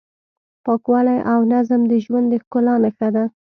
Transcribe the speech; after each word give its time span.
پاکوالی 0.65 1.19
او 1.31 1.39
نظم 1.53 1.81
د 1.91 1.93
ژوند 2.05 2.25
د 2.29 2.33
ښکلا 2.43 2.75
نښه 2.83 3.09
ده. 3.15 3.23